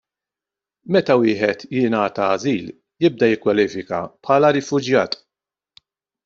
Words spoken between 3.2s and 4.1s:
jikkwalifika